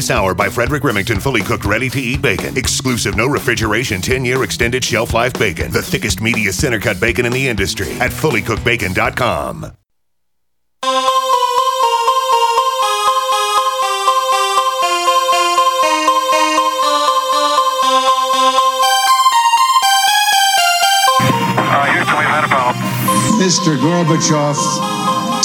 [0.00, 2.56] this hour by Frederick Remington fully cooked, ready to eat bacon.
[2.56, 5.70] Exclusive, no refrigeration, 10 year extended shelf life bacon.
[5.70, 9.76] The thickest, meatiest center cut bacon in the industry at fullycookedbacon.com.
[23.40, 23.76] Mr.
[23.76, 24.54] Gorbachev,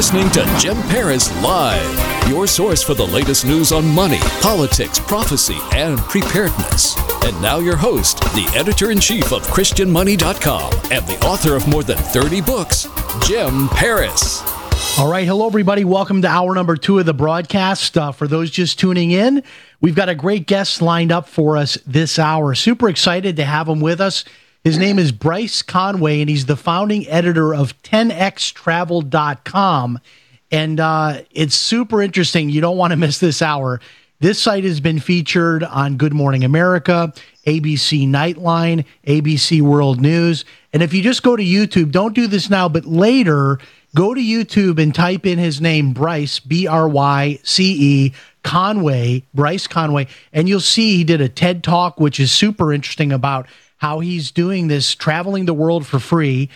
[0.00, 5.58] listening to Jim Paris Live, your source for the latest news on money, politics, prophecy,
[5.72, 6.96] and preparedness.
[7.26, 11.82] And now, your host, the editor in chief of ChristianMoney.com and the author of more
[11.82, 12.88] than 30 books,
[13.26, 14.40] Jim Paris.
[14.98, 15.26] All right.
[15.26, 15.84] Hello, everybody.
[15.84, 17.98] Welcome to hour number two of the broadcast.
[17.98, 19.42] Uh, for those just tuning in,
[19.82, 22.54] we've got a great guest lined up for us this hour.
[22.54, 24.24] Super excited to have him with us.
[24.62, 29.98] His name is Bryce Conway, and he's the founding editor of 10xtravel.com.
[30.52, 32.50] And uh, it's super interesting.
[32.50, 33.80] You don't want to miss this hour.
[34.18, 37.14] This site has been featured on Good Morning America,
[37.46, 40.44] ABC Nightline, ABC World News.
[40.74, 43.58] And if you just go to YouTube, don't do this now, but later,
[43.94, 49.22] go to YouTube and type in his name, Bryce, B R Y C E, Conway,
[49.32, 53.46] Bryce Conway, and you'll see he did a TED talk, which is super interesting about
[53.80, 56.50] how he's doing this, traveling the world for free.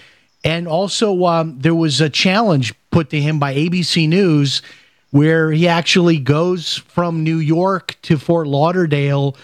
[0.45, 4.61] And also, um, there was a challenge put to him by ABC News
[5.11, 9.37] where he actually goes from New York to Fort Lauderdale,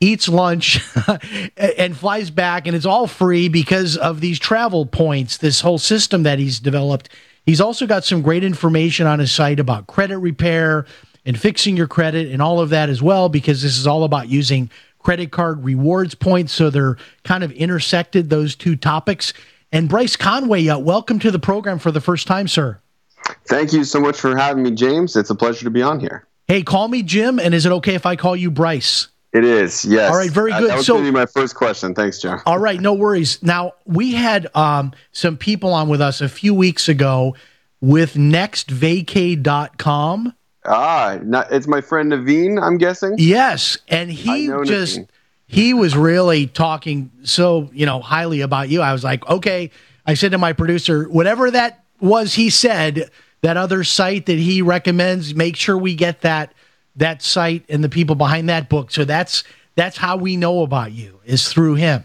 [0.00, 0.80] eats lunch,
[1.56, 2.66] and flies back.
[2.66, 7.10] And it's all free because of these travel points, this whole system that he's developed.
[7.46, 10.84] He's also got some great information on his site about credit repair
[11.24, 14.28] and fixing your credit and all of that as well, because this is all about
[14.28, 14.68] using
[15.02, 16.52] credit card rewards points.
[16.52, 19.32] So they're kind of intersected, those two topics.
[19.72, 22.78] And Bryce Conway, uh, welcome to the program for the first time, sir.
[23.48, 25.16] Thank you so much for having me, James.
[25.16, 26.26] It's a pleasure to be on here.
[26.48, 29.08] Hey, call me Jim, and is it okay if I call you Bryce?
[29.32, 30.10] It is, yes.
[30.10, 30.70] All right, very Uh, good.
[30.70, 31.94] that was So- going to be my first question.
[31.94, 32.40] Thanks, John.
[32.46, 33.38] All right, no worries.
[33.42, 37.36] Now, we had um, some people on with us a few weeks ago
[37.80, 40.34] with nextvacay.com.
[40.64, 43.14] Ah, not, it's my friend Naveen, I'm guessing.
[43.18, 45.08] Yes, and he just Naveen.
[45.46, 48.82] he was really talking so, you know, highly about you.
[48.82, 49.70] I was like, "Okay."
[50.06, 53.10] I said to my producer, "Whatever that was he said,
[53.42, 56.52] that other site that he recommends, make sure we get that
[56.96, 59.44] that site and the people behind that book." So that's
[59.76, 62.04] that's how we know about you is through him.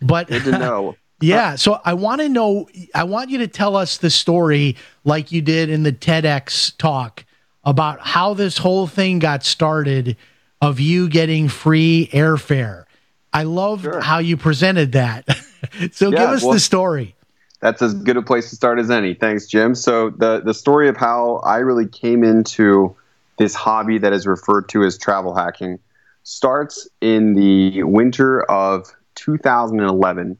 [0.00, 0.96] But Good to know.
[1.20, 1.56] Yeah.
[1.56, 5.40] So I want to know, I want you to tell us the story like you
[5.42, 7.24] did in the TEDx talk
[7.64, 10.16] about how this whole thing got started
[10.60, 12.84] of you getting free airfare.
[13.32, 14.00] I love Sure.
[14.00, 15.24] how you presented that.
[15.92, 17.14] so give us well- the story.
[17.60, 19.14] That's as good a place to start as any.
[19.14, 19.74] Thanks, Jim.
[19.74, 22.94] So the the story of how I really came into
[23.38, 25.78] this hobby that is referred to as travel hacking
[26.24, 30.36] starts in the winter of 2011.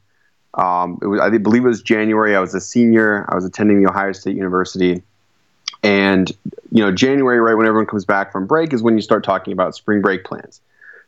[0.55, 2.37] Um, it was, I believe it was January.
[2.37, 3.25] I was a senior.
[3.31, 5.03] I was attending the Ohio State University,
[5.85, 6.33] and
[6.73, 9.53] you know, January, right when everyone comes back from break, is when you start talking
[9.53, 10.61] about spring break plans.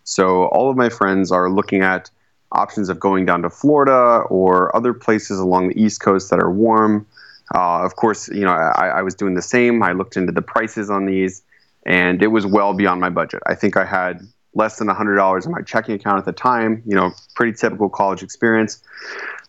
[0.05, 2.11] So all of my friends are looking at
[2.53, 6.53] options of going down to Florida or other places along the East Coast that are
[6.53, 7.07] warm.
[7.55, 9.83] Uh, of course, you know, I, I was doing the same.
[9.83, 11.43] I looked into the prices on these,
[11.87, 13.43] and it was well beyond my budget.
[13.47, 14.21] I think I had
[14.55, 18.23] less than $100 in my checking account at the time, you know, pretty typical college
[18.23, 18.83] experience.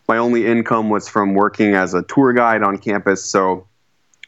[0.08, 3.68] My only income was from working as a tour guide on campus, so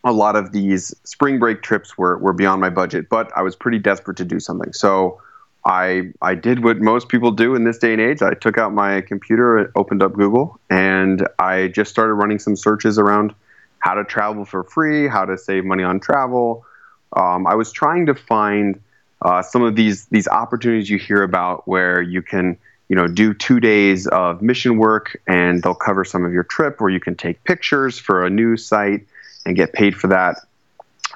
[0.04, 3.56] a lot of these spring break trips were, were beyond my budget, but I was
[3.56, 4.72] pretty desperate to do something.
[4.74, 5.22] So
[5.66, 8.22] I I did what most people do in this day and age.
[8.22, 12.98] I took out my computer, opened up Google, and I just started running some searches
[12.98, 13.36] around
[13.80, 16.66] how to travel for free, how to save money on travel.
[17.14, 18.82] Um, I was trying to find
[19.22, 22.58] uh, some of these these opportunities you hear about where you can
[22.88, 26.80] you know do two days of mission work and they'll cover some of your trip,
[26.80, 29.06] or you can take pictures for a news site
[29.46, 30.38] and get paid for that.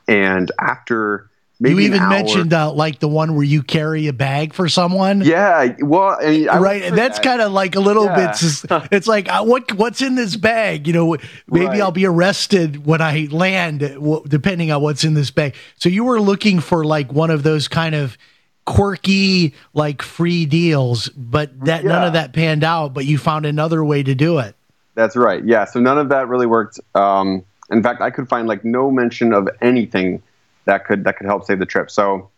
[0.07, 1.29] And after
[1.59, 5.21] maybe you even mentioned uh, like the one where you carry a bag for someone.
[5.21, 7.23] yeah, well, I mean, I right and that's that.
[7.23, 8.31] kind of like a little Yeah.
[8.69, 11.15] bit it's like uh, what what's in this bag you know
[11.47, 11.81] maybe Right.
[11.81, 13.79] i'll be arrested when i land
[14.27, 17.67] depending on what's in this bag so you were looking for like one of those
[17.69, 18.17] kind of
[18.65, 22.93] quirky like free deals, but that none of that panned out.
[22.93, 24.55] But you found another way to do it.
[24.95, 25.43] That's right.
[25.43, 25.65] Yeah.
[25.65, 26.79] So none of that really worked.
[26.95, 27.43] Um,
[27.73, 30.21] in fact, I could find like no mention of anything
[30.65, 31.89] that could that could help save the trip.
[31.91, 32.29] So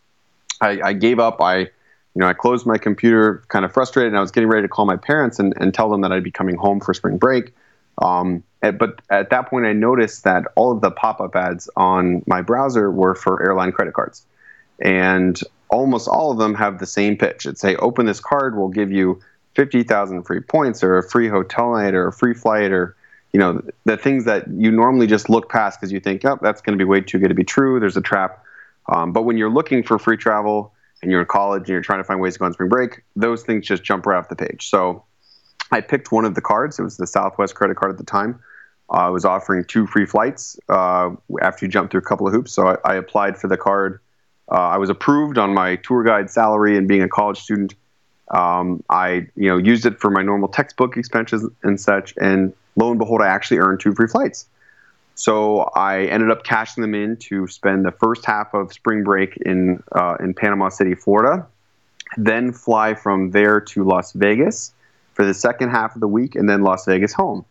[0.60, 1.40] I, I gave up.
[1.40, 1.68] I, you
[2.14, 4.86] know, I closed my computer, kind of frustrated, and I was getting ready to call
[4.86, 7.54] my parents and, and tell them that I'd be coming home for spring break.
[7.98, 12.42] Um, but at that point, I noticed that all of the pop-up ads on my
[12.42, 14.26] browser were for airline credit cards,
[14.80, 15.38] and
[15.68, 17.46] almost all of them have the same pitch.
[17.46, 19.20] It's say, open this card, we'll give you
[19.54, 22.96] fifty thousand free points, or a free hotel night, or a free flight, or
[23.36, 26.62] you know, the things that you normally just look past because you think, oh, that's
[26.62, 27.78] going to be way too good to be true.
[27.78, 28.42] There's a trap.
[28.90, 30.72] Um, but when you're looking for free travel
[31.02, 33.02] and you're in college and you're trying to find ways to go on spring break,
[33.14, 34.70] those things just jump right off the page.
[34.70, 35.04] So
[35.70, 36.78] I picked one of the cards.
[36.78, 38.40] It was the Southwest credit card at the time.
[38.88, 41.10] Uh, I was offering two free flights uh,
[41.42, 42.54] after you jump through a couple of hoops.
[42.54, 44.00] So I, I applied for the card.
[44.50, 47.74] Uh, I was approved on my tour guide salary and being a college student.
[48.30, 52.14] Um, I, you know, used it for my normal textbook expenses and such.
[52.16, 54.46] And lo and behold, I actually earned two free flights.
[55.14, 59.36] So I ended up cashing them in to spend the first half of spring break
[59.38, 61.46] in uh, in Panama City, Florida,
[62.18, 64.74] then fly from there to Las Vegas
[65.14, 67.46] for the second half of the week, and then Las Vegas home.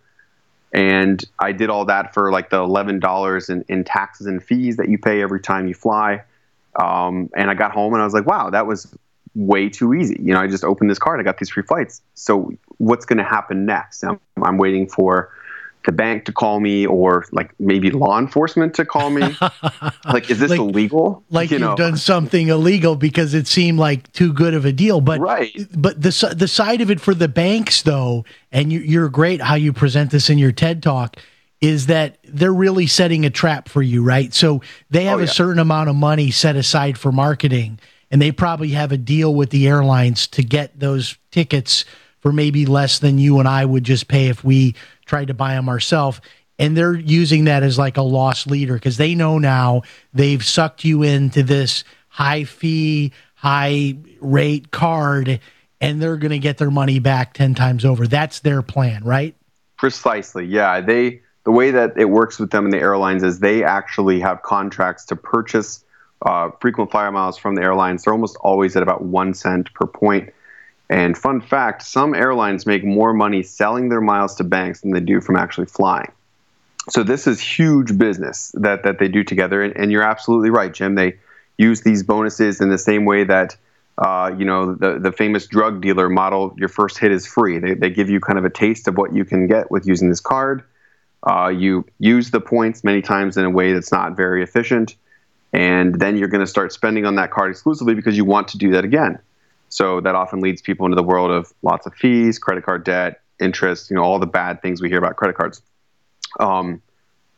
[0.73, 4.77] And I did all that for like the eleven dollars in, in taxes and fees
[4.77, 6.21] that you pay every time you fly.
[6.75, 8.93] Um, and I got home and I was like, wow, that was
[9.35, 10.17] way too easy.
[10.19, 12.01] You know, I just opened this card, I got these free flights.
[12.13, 14.03] So what's going to happen next?
[14.03, 15.31] I'm, I'm waiting for
[15.85, 19.21] the bank to call me or like maybe law enforcement to call me.
[20.05, 21.23] like, is this Like- illegal?
[21.29, 24.99] Like you have done something illegal because it seemed like too good of a deal.
[24.99, 25.55] But Right.
[25.77, 29.53] but the the side of it for the banks though, and you, you're great how
[29.55, 31.17] you present this in your TED talk.
[31.61, 34.33] Is that they're really setting a trap for you, right?
[34.33, 37.79] So they have Oh, a certain amount of money set aside for marketing,
[38.15, 41.83] and they probably have a deal with the airlines to get those tickets
[42.21, 44.75] for maybe less than you and I would just pay if we
[45.05, 46.21] tried to buy them ourselves.
[46.57, 49.81] And they're using that as like a loss leader because they know now
[50.13, 55.41] they've sucked you into this high fee, high rate card,
[55.81, 58.07] and they're going to get their money back 10 times over.
[58.07, 59.35] That's their plan, right?
[59.75, 60.45] Precisely.
[60.45, 60.79] Yeah.
[60.79, 64.41] They the way that it works with them in the airlines is they actually have
[64.41, 65.83] contracts to purchase
[66.25, 68.03] uh, frequent flyer miles from the airlines.
[68.03, 70.33] They're almost always at about one cent per point.
[70.89, 74.99] And fun fact: some airlines make more money selling their miles to banks than they
[74.99, 76.11] do from actually flying.
[76.89, 79.63] So this is huge business that that they do together.
[79.63, 80.95] And, and you're absolutely right, Jim.
[80.95, 81.17] They
[81.57, 83.55] use these bonuses in the same way that
[83.97, 86.53] uh, you know the the famous drug dealer model.
[86.57, 87.59] Your first hit is free.
[87.59, 90.09] They they give you kind of a taste of what you can get with using
[90.09, 90.63] this card.
[91.23, 94.95] Uh, you use the points many times in a way that's not very efficient,
[95.55, 98.57] and then you're going to start spending on that card exclusively because you want to
[98.57, 99.19] do that again.
[99.69, 103.21] So that often leads people into the world of lots of fees, credit card debt,
[103.39, 105.61] interest, you know, all the bad things we hear about credit cards.
[106.41, 106.81] Um,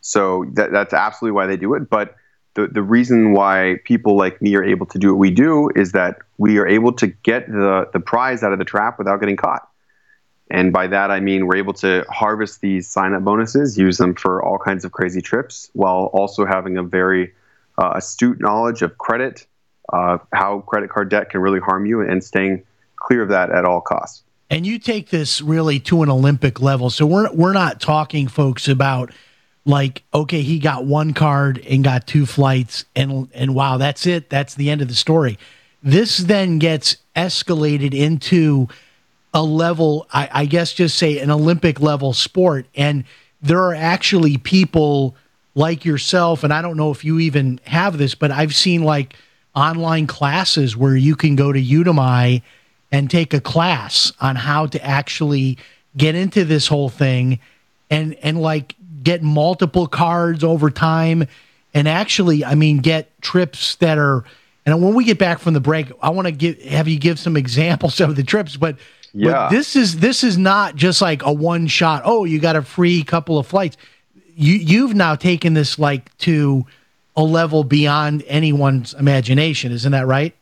[0.00, 1.88] so that, that's absolutely why they do it.
[1.88, 2.16] But
[2.54, 5.92] the, the reason why people like me are able to do what we do is
[5.92, 9.36] that we are able to get the, the prize out of the trap without getting
[9.36, 9.68] caught.
[10.50, 14.14] And by that, I mean we're able to harvest these sign up bonuses, use them
[14.16, 17.32] for all kinds of crazy trips, while also having a very
[17.78, 19.46] uh, astute knowledge of credit,
[19.92, 22.62] uh, how credit card debt can really harm you, and staying
[22.96, 24.22] clear of that at all costs.
[24.50, 26.90] And you take this really to an Olympic level.
[26.90, 29.12] So we're we're not talking folks about
[29.64, 34.30] like okay, he got one card and got two flights and and wow, that's it.
[34.30, 35.38] That's the end of the story.
[35.82, 38.68] This then gets escalated into
[39.34, 42.66] a level, I, I guess just say an Olympic level sport.
[42.74, 43.04] And
[43.40, 45.14] there are actually people
[45.58, 49.16] like yourself, and I don't know if you even have this, but I've seen like
[49.54, 52.42] online classes where you can go to Udemy
[52.92, 55.58] and take a class on how to actually
[55.96, 57.40] get into this whole thing
[57.90, 61.26] and and like get multiple cards over time
[61.74, 64.24] and actually I mean get trips that are
[64.64, 67.18] and when we get back from the break I want to give have you give
[67.18, 68.76] some examples of the trips but
[69.12, 69.32] Yeah.
[69.32, 72.62] but this is this is not just like a one shot oh you got a
[72.62, 73.76] free couple of flights
[74.38, 76.64] you you've now taken this like to
[77.16, 80.34] a level beyond anyone's imagination isn't that right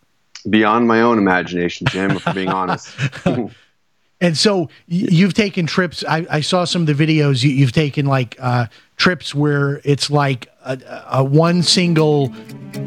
[0.48, 2.88] Beyond my own imagination, Jim, if I'm being honest.
[4.18, 6.02] And so you've taken trips.
[6.02, 7.44] I, I saw some of the videos.
[7.44, 12.32] You, you've taken like uh, trips where it's like a, a one single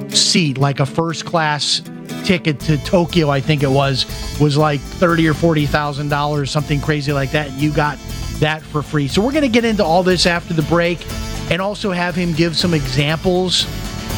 [0.09, 1.81] seat, like a first class
[2.23, 3.29] ticket to Tokyo.
[3.29, 4.05] I think it was
[4.39, 7.49] was like thirty or forty thousand dollars, something crazy like that.
[7.49, 7.97] And you got
[8.39, 9.07] that for free.
[9.07, 11.05] So we're going to get into all this after the break,
[11.51, 13.65] and also have him give some examples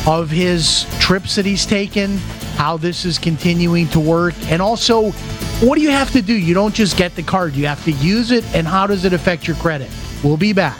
[0.08, 2.18] of his trips that he's taken,
[2.56, 5.12] how this is continuing to work, and also
[5.62, 6.34] what do you have to do?
[6.34, 9.14] You don't just get the card, you have to use it, and how does it
[9.14, 9.92] affect your credit?
[10.24, 10.80] We'll be back.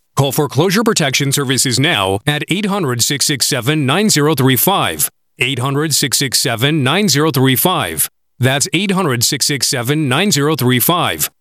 [0.15, 5.09] Call Foreclosure Protection Services now at 800 667 9035.
[5.39, 8.09] 800 667 9035.
[8.37, 11.31] That's 800 667 9035.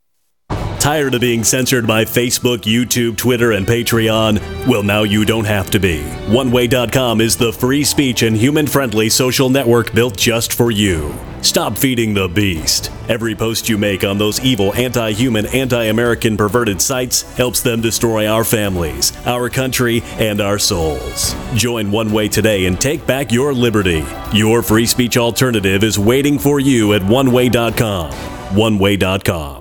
[0.81, 4.67] Tired of being censored by Facebook, YouTube, Twitter, and Patreon?
[4.67, 6.01] Well, now you don't have to be.
[6.29, 11.15] OneWay.com is the free speech and human friendly social network built just for you.
[11.43, 12.91] Stop feeding the beast.
[13.11, 17.83] Every post you make on those evil, anti human, anti American perverted sites helps them
[17.83, 21.35] destroy our families, our country, and our souls.
[21.55, 24.03] Join One Way today and take back your liberty.
[24.33, 28.13] Your free speech alternative is waiting for you at OneWay.com.
[28.13, 29.60] OneWay.com.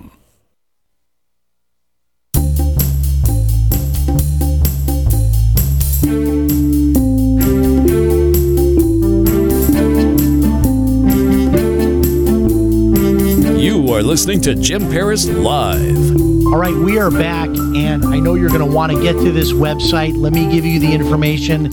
[14.00, 16.16] are listening to Jim Paris Live.
[16.48, 19.30] All right, we are back, and I know you're going to want to get to
[19.30, 20.16] this website.
[20.16, 21.66] Let me give you the information.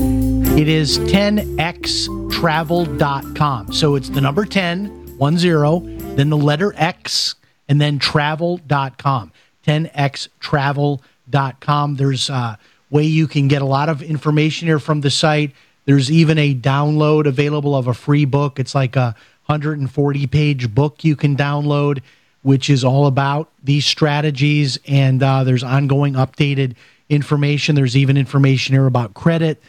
[0.58, 3.72] It is 10xtravel.com.
[3.72, 5.78] So it's the number 10, one zero,
[6.16, 7.36] then the letter X,
[7.68, 9.32] and then travel.com.
[9.64, 11.94] 10xtravel.com.
[11.94, 12.58] There's a
[12.90, 15.52] way you can get a lot of information here from the site.
[15.84, 18.58] There's even a download available of a free book.
[18.58, 19.14] It's like a
[19.46, 22.02] 140 page book you can download
[22.46, 24.78] which is all about these strategies.
[24.86, 26.76] And uh, there's ongoing updated
[27.08, 27.74] information.
[27.74, 29.60] There's even information here about credit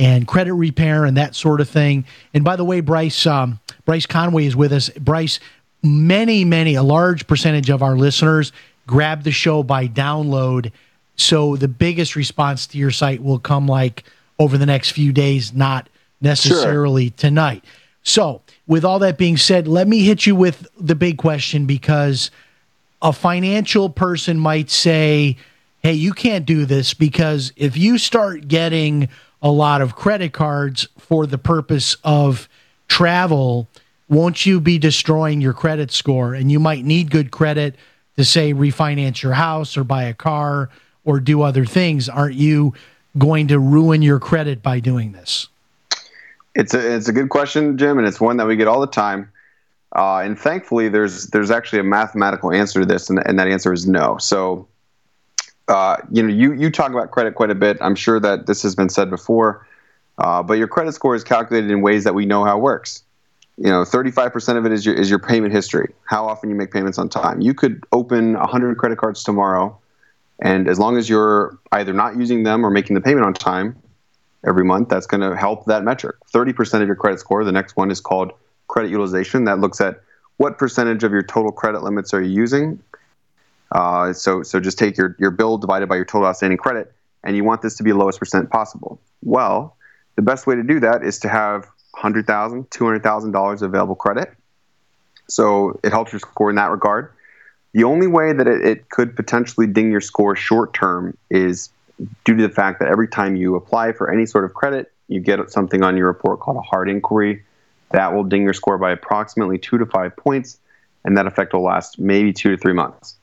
[0.00, 2.04] and credit repair and that sort of thing.
[2.34, 4.88] And by the way, Bryce um, Bryce Conway is with us.
[4.98, 5.38] Bryce,
[5.84, 8.50] many, many, a large percentage of our listeners
[8.84, 10.72] grab the show by download.
[11.14, 14.02] So the biggest response to your site will come like
[14.40, 15.88] over the next few days, not
[16.20, 17.16] necessarily sure.
[17.16, 17.64] tonight.
[18.04, 22.30] So, with all that being said, let me hit you with the big question because
[23.00, 25.36] a financial person might say,
[25.82, 29.08] hey, you can't do this because if you start getting
[29.42, 32.48] a lot of credit cards for the purpose of
[32.88, 33.68] travel,
[34.08, 36.34] won't you be destroying your credit score?
[36.34, 37.74] And you might need good credit
[38.16, 40.70] to say refinance your house or buy a car
[41.04, 42.08] or do other things.
[42.08, 42.74] Aren't you
[43.16, 45.48] going to ruin your credit by doing this?
[46.54, 48.86] It's a it's a good question, Jim, and it's one that we get all the
[48.86, 49.30] time.
[49.94, 53.72] Uh, and thankfully, there's there's actually a mathematical answer to this, and, and that answer
[53.72, 54.18] is no.
[54.18, 54.66] So,
[55.68, 57.78] uh, you know, you you talk about credit quite a bit.
[57.80, 59.66] I'm sure that this has been said before,
[60.18, 63.02] uh, but your credit score is calculated in ways that we know how it works.
[63.56, 66.72] You know, 35% of it is your is your payment history, how often you make
[66.72, 67.40] payments on time.
[67.40, 69.78] You could open 100 credit cards tomorrow,
[70.40, 73.76] and as long as you're either not using them or making the payment on time,
[74.46, 74.88] every month.
[74.88, 76.16] That's going to help that metric.
[76.32, 77.44] 30% of your credit score.
[77.44, 78.32] The next one is called
[78.68, 79.44] credit utilization.
[79.44, 80.00] That looks at
[80.36, 82.82] what percentage of your total credit limits are you using.
[83.72, 86.92] Uh, so, so just take your, your bill divided by your total outstanding credit,
[87.24, 89.00] and you want this to be the lowest percent possible.
[89.22, 89.76] Well,
[90.16, 94.32] the best way to do that is to have $100,000, $200,000 available credit.
[95.28, 97.12] So it helps your score in that regard.
[97.72, 101.70] The only way that it, it could potentially ding your score short term is
[102.24, 105.20] due to the fact that every time you apply for any sort of credit, you
[105.20, 107.44] get something on your report called a hard inquiry.
[107.90, 110.58] That will ding your score by approximately two to five points,
[111.04, 113.16] and that effect will last maybe two to three months.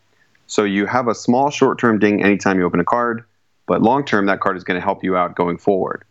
[0.47, 3.25] So you have a small short term ding anytime you open a card,
[3.67, 6.03] but long term, that card is going to help you out going forward.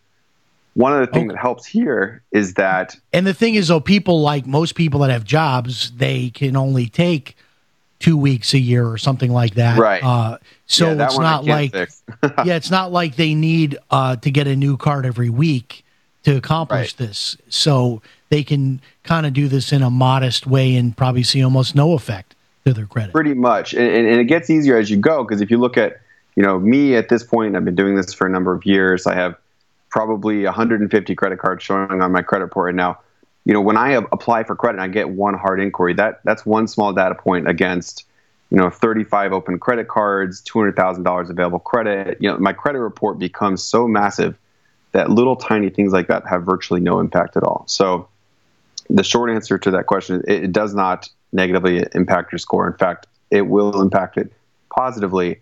[0.73, 1.35] One other thing okay.
[1.35, 2.95] that helps here is that.
[3.11, 6.87] And the thing is, though, people like most people that have jobs, they can only
[6.87, 7.35] take
[8.01, 9.77] two weeks a year or something like that.
[9.77, 10.03] Right.
[10.03, 11.73] Uh, so yeah, it's not like
[12.43, 15.85] yeah, it's not like they need uh, to get a new card every week
[16.23, 17.07] to accomplish right.
[17.07, 17.37] this.
[17.47, 21.75] So they can kind of do this in a modest way and probably see almost
[21.75, 22.35] no effect
[22.65, 23.13] to their credit.
[23.13, 26.01] Pretty much, and, and it gets easier as you go because if you look at
[26.35, 29.05] you know me at this point, I've been doing this for a number of years.
[29.05, 29.35] I have
[29.89, 32.97] probably 150 credit cards showing on my credit report right now
[33.45, 36.45] you know, when I apply for credit and I get one hard inquiry, that that's
[36.45, 38.05] one small data point against,
[38.49, 42.17] you know, 35 open credit cards, $200,000 available credit.
[42.19, 44.37] You know, my credit report becomes so massive
[44.91, 47.63] that little tiny things like that have virtually no impact at all.
[47.67, 48.07] So,
[48.89, 52.67] the short answer to that question it, it does not negatively impact your score.
[52.67, 54.31] In fact, it will impact it
[54.75, 55.39] positively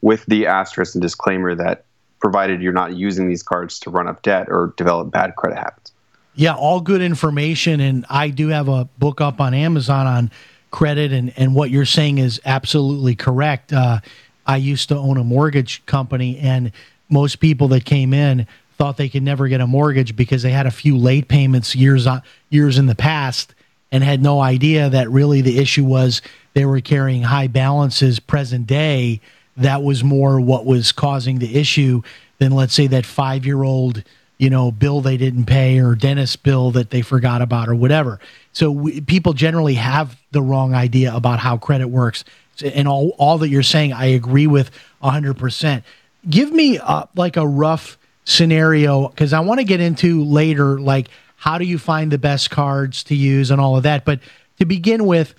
[0.00, 1.84] with the asterisk and disclaimer that
[2.20, 5.91] provided you're not using these cards to run up debt or develop bad credit habits.
[6.34, 7.80] Yeah, all good information.
[7.80, 10.30] And I do have a book up on Amazon on
[10.70, 13.72] credit, and, and what you're saying is absolutely correct.
[13.72, 14.00] Uh,
[14.46, 16.72] I used to own a mortgage company, and
[17.10, 18.46] most people that came in
[18.78, 22.06] thought they could never get a mortgage because they had a few late payments years
[22.06, 23.54] on, years in the past
[23.92, 26.22] and had no idea that really the issue was
[26.54, 29.20] they were carrying high balances present day.
[29.58, 32.02] That was more what was causing the issue
[32.38, 34.02] than let's say that five year old
[34.42, 38.18] you know, bill they didn't pay or dentist bill that they forgot about or whatever.
[38.52, 42.24] So we, people generally have the wrong idea about how credit works.
[42.60, 45.84] And all, all that you're saying, I agree with 100%.
[46.28, 46.80] Give me
[47.14, 51.78] like a rough scenario because I want to get into later, like how do you
[51.78, 54.04] find the best cards to use and all of that.
[54.04, 54.18] But
[54.58, 55.36] to begin with,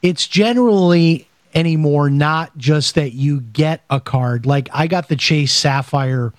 [0.00, 4.46] it's generally anymore not just that you get a card.
[4.46, 6.32] Like I got the Chase Sapphire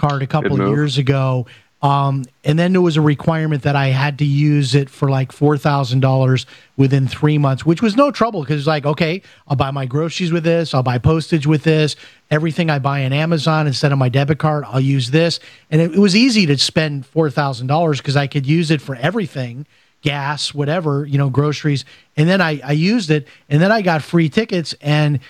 [0.00, 1.46] card a couple of years ago.
[1.82, 5.32] Um, and then there was a requirement that I had to use it for like
[5.32, 6.44] four thousand dollars
[6.76, 10.30] within three months, which was no trouble because it's like, okay, I'll buy my groceries
[10.30, 11.96] with this, I'll buy postage with this,
[12.30, 15.94] everything I buy on Amazon instead of my debit card, I'll use this, and it,
[15.94, 19.66] it was easy to spend four thousand dollars because I could use it for everything,
[20.02, 24.02] gas, whatever, you know, groceries, and then I, I used it, and then I got
[24.02, 25.20] free tickets and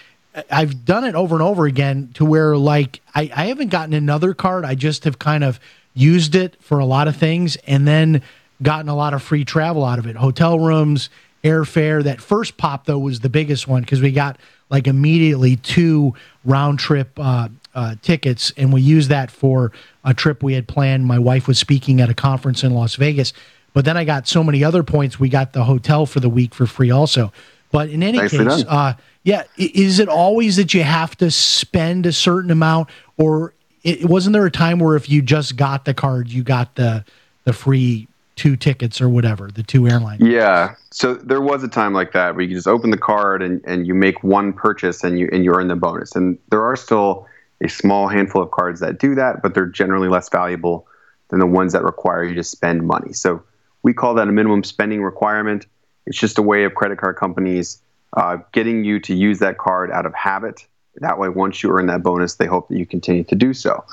[0.51, 4.35] I've done it over and over again to where like I, I haven't gotten another
[4.35, 4.65] card.
[4.65, 5.59] I just have kind of
[5.95, 8.23] used it for a lot of things and then
[8.63, 10.17] gotten a lot of free travel out of it.
[10.17, 11.11] Hotel rooms,
[11.43, 12.03] airfare.
[12.05, 14.39] That first pop though was the biggest one because we got
[14.69, 16.15] like immediately two
[16.45, 19.73] round trip uh, uh, tickets and we used that for
[20.05, 21.07] a trip we had planned.
[21.07, 23.33] My wife was speaking at a conference in Las Vegas,
[23.73, 25.19] but then I got so many other points.
[25.19, 27.33] We got the hotel for the week for free also.
[27.73, 32.07] But in any Nicely case, uh, yeah, is it always that you have to spend
[32.07, 35.95] a certain amount, or it, wasn't there a time where if you just got the
[35.95, 37.05] card, you got the
[37.45, 40.19] the free two tickets or whatever, the two airline?
[40.21, 40.75] Yeah.
[40.91, 43.87] So there was a time like that where you just open the card and, and
[43.87, 46.17] you make one purchase and you and you earn the bonus.
[46.17, 47.27] And there are still
[47.63, 50.87] a small handful of cards that do that, but they're generally less valuable
[51.29, 53.13] than the ones that require you to spend money.
[53.13, 53.43] So
[53.83, 55.67] we call that a minimum spending requirement.
[56.07, 57.83] It's just a way of credit card companies
[58.17, 60.67] uh, getting you to use that card out of habit.
[60.97, 63.85] That way, once you earn that bonus, they hope that you continue to do so.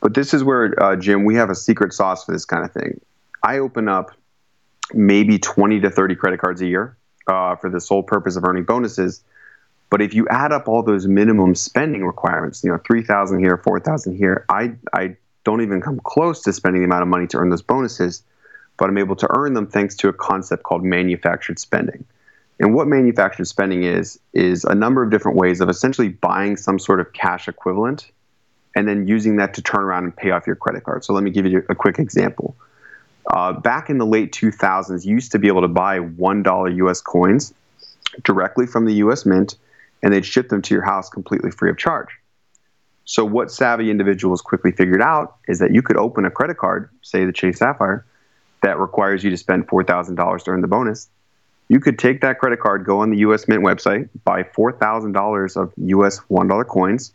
[0.00, 2.72] But this is where, uh, Jim, we have a secret sauce for this kind of
[2.72, 3.00] thing.
[3.42, 4.12] I open up
[4.94, 8.64] maybe 20 to 30 credit cards a year uh, for the sole purpose of earning
[8.64, 9.22] bonuses.
[9.88, 14.16] But if you add up all those minimum spending requirements, you know, 3,000 here, 4,000
[14.16, 17.50] here, I, I don't even come close to spending the amount of money to earn
[17.50, 18.22] those bonuses,
[18.76, 22.04] but I'm able to earn them thanks to a concept called manufactured spending.
[22.58, 26.78] And what manufactured spending is, is a number of different ways of essentially buying some
[26.78, 28.10] sort of cash equivalent
[28.74, 31.04] and then using that to turn around and pay off your credit card.
[31.04, 32.56] So let me give you a quick example.
[33.26, 37.00] Uh, back in the late 2000s, you used to be able to buy $1 US
[37.00, 37.52] coins
[38.22, 39.56] directly from the US Mint,
[40.02, 42.08] and they'd ship them to your house completely free of charge.
[43.04, 46.90] So, what savvy individuals quickly figured out is that you could open a credit card,
[47.02, 48.04] say the Chase Sapphire,
[48.62, 51.08] that requires you to spend $4,000 to earn the bonus.
[51.68, 55.72] You could take that credit card, go on the US Mint website, buy $4,000 of
[55.76, 57.12] US $1 coins.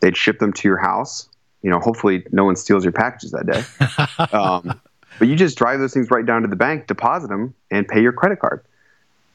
[0.00, 1.28] They'd ship them to your house.
[1.62, 4.32] You know, hopefully no one steals your packages that day.
[4.36, 4.80] um,
[5.18, 8.00] but you just drive those things right down to the bank, deposit them, and pay
[8.00, 8.64] your credit card.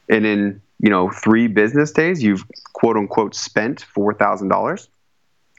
[0.08, 4.88] And in you know three business days, you've quote unquote spent four thousand dollars.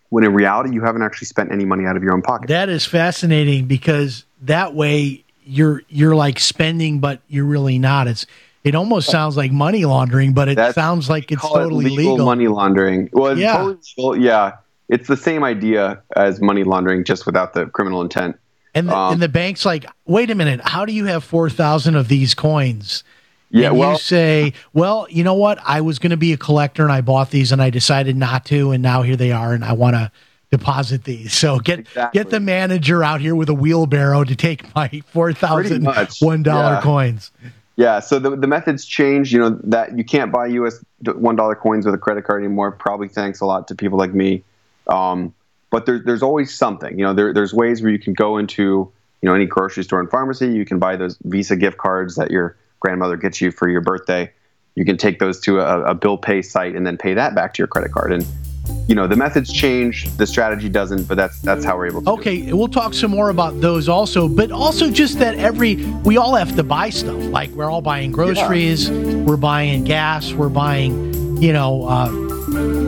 [0.09, 2.47] When in reality, you haven't actually spent any money out of your own pocket.
[2.47, 8.07] That is fascinating because that way you're you're like spending, but you're really not.
[8.07, 8.25] It's
[8.65, 11.85] it almost sounds like money laundering, but it That's- sounds like it's Call it totally
[11.85, 12.25] legal, legal.
[12.25, 13.09] money laundering.
[13.13, 13.57] Well, it's Yeah.
[13.57, 14.51] totally legal, yeah.
[14.89, 18.35] It's the same idea as money laundering, just without the criminal intent.
[18.73, 21.49] And the, Um, and the bank's like, wait a minute, how do you have four
[21.49, 23.03] thousand of these coins?
[23.51, 25.59] Yeah, and well- you say, well, you know what?
[25.65, 28.43] I was going to be a collector, and I bought these, and I decided not
[28.45, 30.11] to, and now here they are, and I want to
[30.51, 31.33] deposit these.
[31.33, 32.19] So get Exactly.
[32.19, 35.87] get the manager out here with a wheelbarrow to take my four thousand
[36.19, 36.81] one dollar yeah.
[36.81, 37.31] coins.
[37.77, 39.33] Yeah, so the, the methods change.
[39.33, 40.83] You know that you can't buy U.S.
[41.03, 42.71] one dollar coins with a credit card anymore.
[42.71, 44.43] Probably thanks a lot to people like me.
[44.87, 45.33] Um,
[45.71, 46.97] but there, there's always something.
[46.97, 48.89] You know, there, there's ways where you can go into
[49.21, 50.53] you know any grocery store and pharmacy.
[50.53, 54.31] You can buy those Visa gift cards that your grandmother gets you for your birthday.
[54.75, 57.53] You can take those to a, a bill pay site and then pay that back
[57.55, 58.13] to your credit card.
[58.13, 58.25] And
[58.87, 61.07] you know the methods change, the strategy doesn't.
[61.07, 62.09] But that's that's how we're able to.
[62.11, 66.35] Okay, we'll talk some more about those also, but also just that every we all
[66.35, 67.21] have to buy stuff.
[67.23, 72.09] Like we're all buying groceries, we're buying gas, we're buying, you know, uh,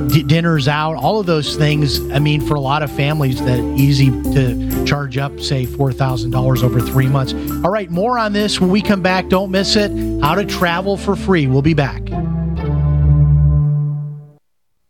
[0.07, 1.99] d- dinners out, all of those things.
[2.11, 6.31] I mean, for a lot of families, that easy to charge up, say four thousand
[6.31, 7.33] dollars over three months.
[7.63, 9.29] All right, more on this when we come back.
[9.29, 9.91] Don't miss it.
[10.21, 11.47] How to travel for free.
[11.47, 12.01] We'll be back.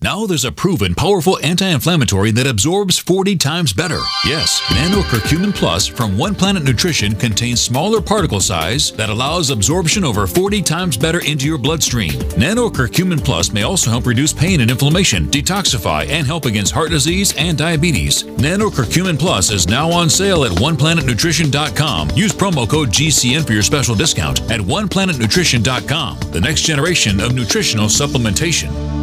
[0.00, 3.98] Now there's a proven powerful anti-inflammatory that absorbs 40 times better.
[4.24, 10.04] Yes, Nano Curcumin Plus from One Planet Nutrition contains smaller particle size that allows absorption
[10.04, 12.16] over 40 times better into your bloodstream.
[12.38, 16.90] Nano Curcumin Plus may also help reduce pain and inflammation, detoxify, and help against heart
[16.90, 18.22] disease and diabetes.
[18.38, 22.10] Nano Curcumin Plus is now on sale at OnePlanetNutrition.com.
[22.14, 26.20] Use promo code GCN for your special discount at OnePlanetNutrition.com.
[26.30, 28.97] The next generation of nutritional supplementation.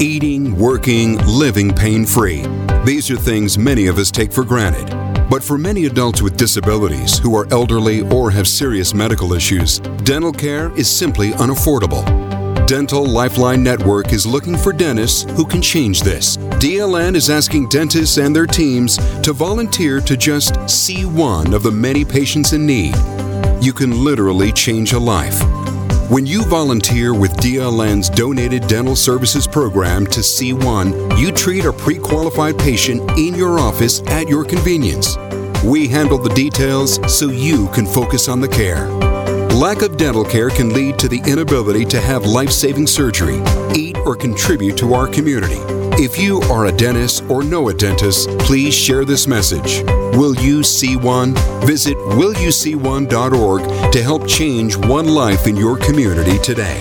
[0.00, 2.46] Eating, working, living pain free.
[2.84, 4.88] These are things many of us take for granted.
[5.28, 10.32] But for many adults with disabilities who are elderly or have serious medical issues, dental
[10.32, 12.04] care is simply unaffordable.
[12.68, 16.36] Dental Lifeline Network is looking for dentists who can change this.
[16.36, 21.72] DLN is asking dentists and their teams to volunteer to just see one of the
[21.72, 22.94] many patients in need.
[23.60, 25.42] You can literally change a life.
[26.08, 31.98] When you volunteer with DLN's Donated Dental Services Program to C1, you treat a pre
[31.98, 35.18] qualified patient in your office at your convenience.
[35.62, 38.88] We handle the details so you can focus on the care.
[39.50, 43.42] Lack of dental care can lead to the inability to have life saving surgery,
[43.74, 45.77] eat, or contribute to our community.
[46.00, 49.82] If you are a dentist or know a dentist, please share this message.
[50.16, 51.34] Will you see one?
[51.66, 56.80] Visit willyouseeone.org to help change one life in your community today.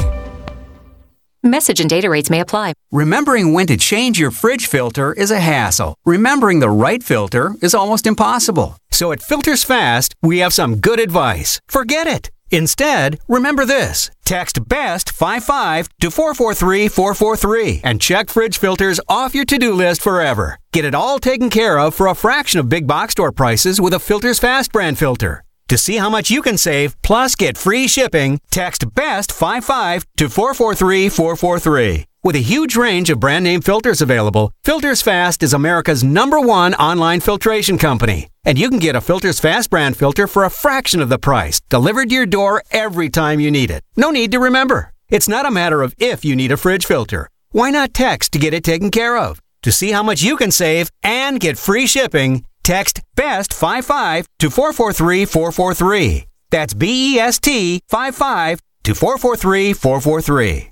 [1.41, 2.73] Message and data rates may apply.
[2.91, 5.95] Remembering when to change your fridge filter is a hassle.
[6.05, 8.77] Remembering the right filter is almost impossible.
[8.91, 11.59] So at Filters Fast, we have some good advice.
[11.67, 12.29] Forget it.
[12.51, 14.09] Instead, remember this.
[14.25, 20.01] Text BEST 55 to 443 443 and check fridge filters off your to do list
[20.01, 20.57] forever.
[20.71, 23.93] Get it all taken care of for a fraction of big box store prices with
[23.93, 25.43] a Filters Fast brand filter.
[25.69, 30.29] To see how much you can save, plus get free shipping, text BEST 55 to
[30.29, 32.06] 443 443.
[32.27, 36.73] With a huge range of brand name filters available, Filters Fast is America's number one
[36.73, 38.27] online filtration company.
[38.43, 41.61] And you can get a Filters Fast brand filter for a fraction of the price,
[41.69, 43.81] delivered to your door every time you need it.
[43.95, 44.91] No need to remember.
[45.07, 47.29] It's not a matter of if you need a fridge filter.
[47.51, 49.41] Why not text to get it taken care of?
[49.61, 55.23] To see how much you can save and get free shipping, text BEST55 to 443
[55.23, 56.27] 443.
[56.51, 60.71] That's B E S T 55 to 443 443.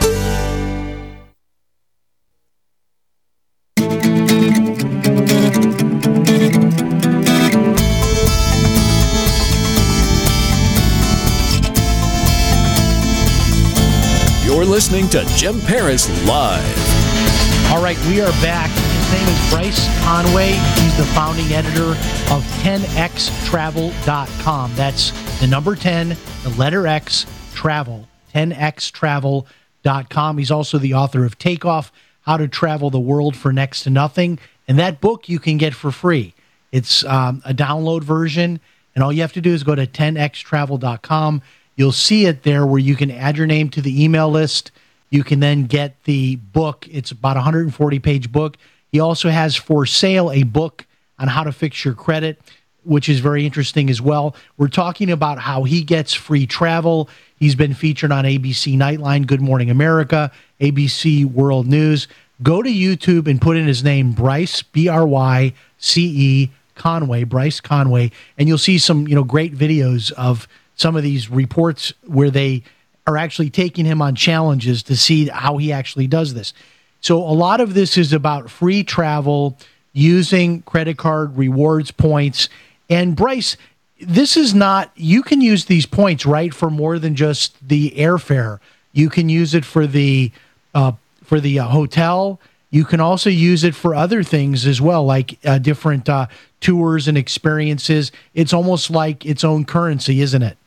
[15.11, 17.69] To Jim Paris Live.
[17.69, 18.69] All right, we are back.
[18.69, 20.53] His name is Bryce Conway.
[20.53, 21.89] He's the founding editor
[22.33, 24.71] of 10xtravel.com.
[24.75, 30.37] That's the number 10, the letter X, travel, 10xtravel.com.
[30.37, 34.39] He's also the author of Takeoff How to Travel the World for Next to Nothing.
[34.65, 36.33] And that book you can get for free.
[36.71, 38.61] It's um, a download version,
[38.95, 41.41] and all you have to do is go to 10xtravel.com.
[41.75, 44.71] You'll see it there where you can add your name to the email list.
[45.11, 46.87] You can then get the book.
[46.89, 48.57] It's about a 140 page book.
[48.91, 50.85] He also has for sale a book
[51.19, 52.41] on how to fix your credit,
[52.83, 54.35] which is very interesting as well.
[54.57, 57.09] We're talking about how he gets free travel.
[57.35, 62.07] He's been featured on ABC Nightline, Good Morning America, ABC World News.
[62.41, 67.23] Go to YouTube and put in his name, Bryce, B R Y C E Conway,
[67.25, 71.93] Bryce Conway, and you'll see some, you know, great videos of some of these reports
[72.07, 72.63] where they
[73.07, 76.53] are actually taking him on challenges to see how he actually does this.
[77.01, 79.57] So a lot of this is about free travel
[79.93, 82.47] using credit card rewards points.
[82.89, 83.57] And Bryce,
[83.99, 88.59] this is not you can use these points right for more than just the airfare.
[88.93, 90.31] You can use it for the
[90.73, 92.39] uh, for the uh, hotel.
[92.69, 96.27] You can also use it for other things as well, like uh, different uh,
[96.61, 98.11] tours and experiences.
[98.33, 100.57] It's almost like its own currency, isn't it?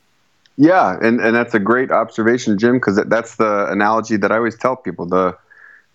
[0.56, 4.56] Yeah, and, and that's a great observation, Jim, because that's the analogy that I always
[4.56, 5.06] tell people.
[5.06, 5.36] The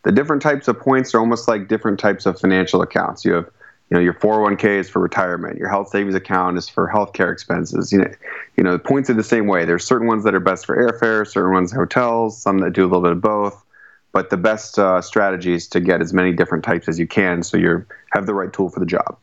[0.04, 3.26] the different types of points are almost like different types of financial accounts.
[3.26, 3.50] You have,
[3.90, 5.58] you know, your 401k is for retirement.
[5.58, 7.92] Your health savings account is for healthcare expenses.
[7.92, 8.12] You know,
[8.56, 9.66] you know, the points are the same way.
[9.66, 12.88] There's certain ones that are best for airfare, certain ones hotels, some that do a
[12.88, 13.62] little bit of both.
[14.12, 17.44] But the best uh, strategy is to get as many different types as you can,
[17.44, 19.18] so you have the right tool for the job.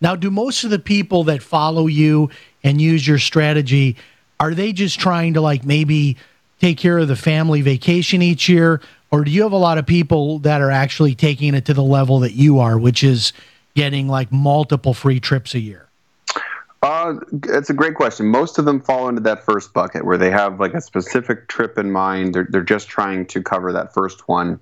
[0.00, 2.30] Now, do most of the people that follow you
[2.62, 3.96] and use your strategy
[4.40, 6.16] are they just trying to like maybe
[6.60, 9.86] take care of the family vacation each year or do you have a lot of
[9.86, 13.32] people that are actually taking it to the level that you are which is
[13.74, 15.88] getting like multiple free trips a year
[16.82, 17.14] uh,
[17.48, 18.26] it's a great question.
[18.26, 21.76] Most of them fall into that first bucket where they have like a specific trip
[21.76, 22.34] in mind.
[22.34, 24.60] They're, they're just trying to cover that first one,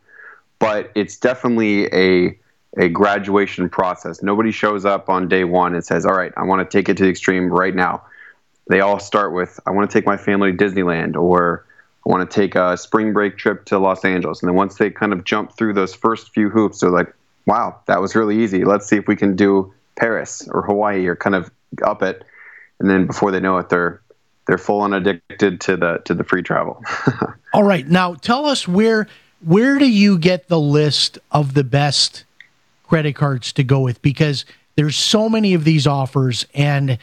[0.59, 2.39] but it's definitely a
[2.79, 4.23] a graduation process.
[4.23, 6.97] Nobody shows up on day one and says, "All right, I want to take it
[6.99, 8.03] to the extreme right now."
[8.69, 11.65] They all start with I want to take my family to Disneyland or
[12.07, 14.41] I want to take a spring break trip to Los Angeles.
[14.41, 17.13] And then once they kind of jump through those first few hoops, they're like,
[17.47, 18.65] wow, that was really easy.
[18.65, 21.51] Let's see if we can do Paris or Hawaii or kind of
[21.85, 22.25] up it.
[22.79, 24.01] And then before they know it, they're
[24.47, 26.83] they're full on addicted to the to the free travel.
[27.55, 29.09] All right, now tell us where
[29.45, 32.25] where do you get the list of the best
[32.87, 34.01] credit cards to go with?
[34.03, 34.45] Because
[34.77, 36.99] there's so many of these offers, and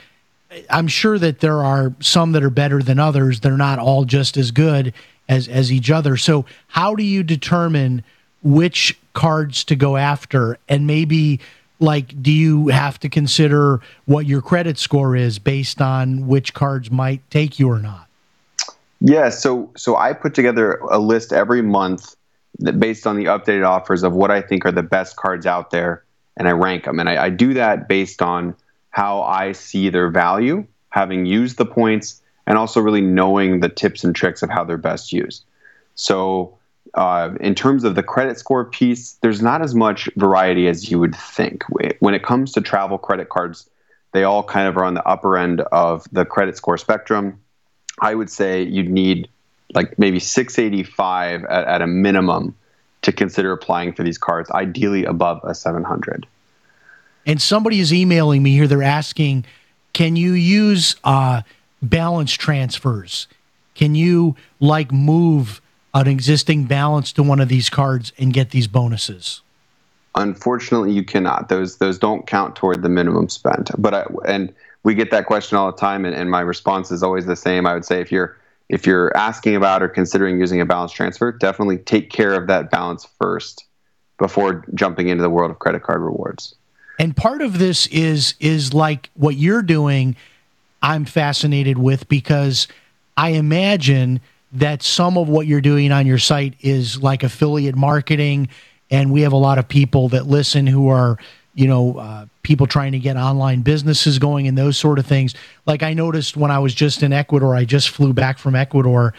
[0.69, 3.39] I'm sure that there are some that are better than others.
[3.39, 4.93] They're not all just as good
[5.29, 6.17] as as each other.
[6.17, 8.03] So how do you determine
[8.43, 11.39] which cards to go after, and maybe
[11.79, 16.89] like do you have to consider what your credit score is based on which cards
[16.89, 18.07] might take you or not
[19.01, 22.15] yeah so so i put together a list every month
[22.77, 26.03] based on the updated offers of what i think are the best cards out there
[26.37, 28.55] and i rank them and I, I do that based on
[28.93, 34.03] how i see their value having used the points and also really knowing the tips
[34.03, 35.43] and tricks of how they're best used
[35.95, 36.58] so
[36.95, 40.99] uh, in terms of the credit score piece, there's not as much variety as you
[40.99, 41.63] would think.
[41.99, 43.69] When it comes to travel credit cards,
[44.12, 47.39] they all kind of are on the upper end of the credit score spectrum.
[47.99, 49.27] I would say you'd need
[49.73, 52.56] like maybe 685 at, at a minimum
[53.01, 56.27] to consider applying for these cards, ideally above a 700.
[57.25, 58.67] And somebody is emailing me here.
[58.67, 59.45] They're asking,
[59.93, 61.43] can you use uh,
[61.81, 63.27] balance transfers?
[63.75, 65.62] Can you like move
[65.93, 69.41] an existing balance to one of these cards and get these bonuses?
[70.15, 71.49] Unfortunately, you cannot.
[71.49, 73.71] Those those don't count toward the minimum spent.
[73.79, 77.01] But I, and we get that question all the time, and, and my response is
[77.01, 77.65] always the same.
[77.65, 78.38] I would say if you're
[78.69, 82.69] if you're asking about or considering using a balance transfer, definitely take care of that
[82.69, 83.65] balance first
[84.19, 86.55] before jumping into the world of credit card rewards.
[86.99, 90.15] And part of this is is like what you're doing.
[90.82, 92.67] I'm fascinated with because
[93.17, 98.49] I imagine that some of what you're doing on your site is like affiliate marketing.
[98.91, 101.17] And we have a lot of people that listen who are
[101.56, 105.34] you know uh, people trying to get online businesses going and those sort of things.
[105.65, 109.13] Like i noticed when i was just in ecuador i just flew back from ecuador.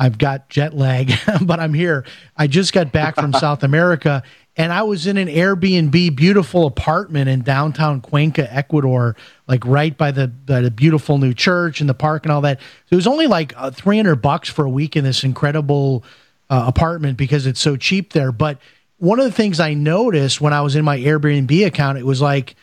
[0.00, 1.12] I've got jet lag
[1.42, 2.04] but i'm here.
[2.36, 4.22] I just got back from south america
[4.58, 9.14] and I was in an Airbnb beautiful apartment in downtown Cuenca, Ecuador,
[9.46, 12.58] like right by the, the beautiful new church and the park and all that.
[12.60, 16.02] So it was only like uh, 300 bucks for a week in this incredible
[16.50, 18.32] uh, apartment because it's so cheap there.
[18.32, 18.58] But
[18.98, 22.20] one of the things I noticed when I was in my Airbnb account, it was
[22.20, 22.56] like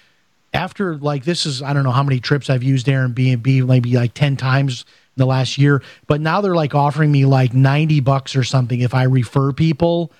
[0.53, 4.13] after like this is I don't know how many trips I've used Airbnb, maybe like
[4.13, 8.35] 10 times in the last year, but now they're like offering me like 90 bucks
[8.35, 10.11] or something if I refer people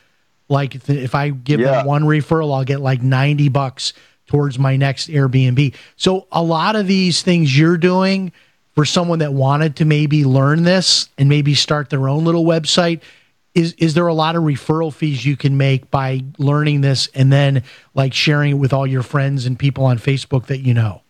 [0.49, 1.71] like if I give yeah.
[1.71, 3.93] them one referral, I'll get like 90 bucks
[4.27, 5.73] towards my next Airbnb.
[5.97, 8.31] So a lot of these things you're doing
[8.73, 13.01] for someone that wanted to maybe learn this and maybe start their own little website,
[13.53, 17.31] is is there a lot of referral fees you can make by learning this and
[17.31, 21.01] then like sharing it with all your friends and people on Facebook that you know?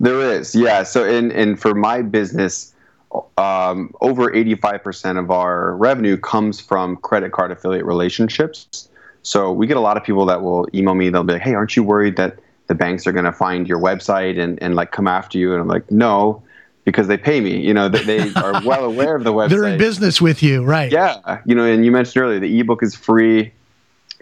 [0.00, 0.82] There is, yeah.
[0.82, 2.74] So in and for my business,
[3.36, 8.88] um, over 85% of our revenue comes from credit card affiliate relationships.
[9.22, 11.10] So we get a lot of people that will email me.
[11.10, 13.78] They'll be like, "Hey, aren't you worried that the banks are going to find your
[13.78, 16.42] website and, and like come after you?" And I'm like, "No,
[16.84, 17.60] because they pay me.
[17.60, 19.50] You know, they, they are well aware of the website.
[19.50, 20.90] They're in business with you, right?
[20.90, 21.40] Yeah.
[21.44, 23.52] You know, and you mentioned earlier the ebook is free.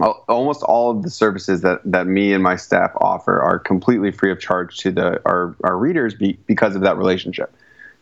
[0.01, 4.31] Almost all of the services that, that me and my staff offer are completely free
[4.31, 7.53] of charge to the our, our readers be, because of that relationship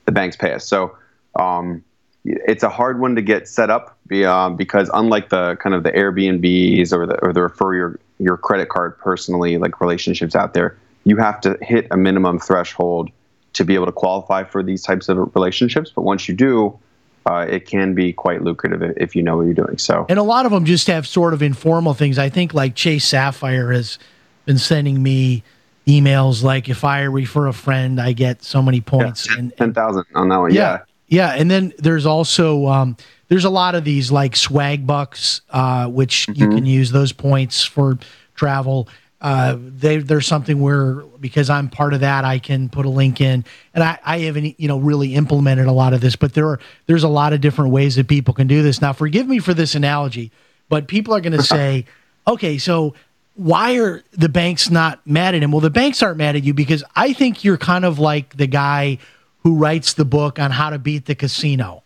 [0.06, 0.66] the banks pay us.
[0.66, 0.96] So
[1.38, 1.84] um,
[2.24, 5.92] it's a hard one to get set up um, because unlike the kind of the
[5.92, 10.76] Airbnbs or the or the refer your your credit card personally like relationships out there,
[11.04, 13.10] you have to hit a minimum threshold
[13.52, 15.90] to be able to qualify for these types of relationships.
[15.94, 16.78] But once you do,
[17.26, 19.78] uh, it can be quite lucrative if you know what you're doing.
[19.78, 22.18] So, and a lot of them just have sort of informal things.
[22.18, 23.98] I think like Chase Sapphire has
[24.44, 25.42] been sending me
[25.86, 29.28] emails like if I refer a friend, I get so many points.
[29.30, 30.52] Yeah, ten thousand on that one.
[30.52, 32.96] Yeah, yeah, and then there's also um,
[33.28, 36.42] there's a lot of these like Swagbucks, uh, which mm-hmm.
[36.42, 37.98] you can use those points for
[38.34, 38.88] travel.
[39.20, 43.20] Uh, they, there's something where because I'm part of that, I can put a link
[43.20, 46.48] in, and I, I haven't you know really implemented a lot of this, but there
[46.48, 48.80] are there's a lot of different ways that people can do this.
[48.82, 50.32] Now, forgive me for this analogy,
[50.68, 51.86] but people are going to say,
[52.26, 52.94] okay, so
[53.36, 55.52] why are the banks not mad at him?
[55.52, 58.46] Well, the banks aren't mad at you because I think you're kind of like the
[58.46, 58.98] guy
[59.40, 61.82] who writes the book on how to beat the casino.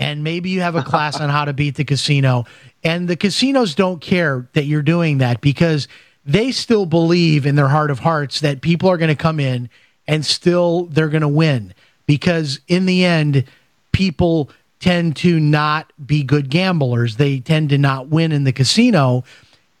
[0.00, 2.44] And maybe you have a class on how to beat the casino.
[2.84, 5.88] And the casinos don't care that you're doing that because
[6.24, 9.70] they still believe in their heart of hearts that people are going to come in
[10.06, 11.74] and still they're going to win
[12.06, 13.44] because in the end,
[13.92, 17.16] people tend to not be good gamblers.
[17.16, 19.24] They tend to not win in the casino.